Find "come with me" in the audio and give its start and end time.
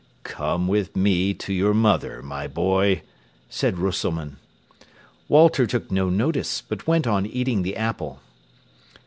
0.23-1.35